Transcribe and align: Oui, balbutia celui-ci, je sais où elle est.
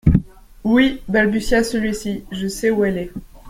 Oui, 0.63 0.99
balbutia 1.07 1.63
celui-ci, 1.63 2.23
je 2.31 2.47
sais 2.47 2.71
où 2.71 2.83
elle 2.83 2.97
est. 2.97 3.13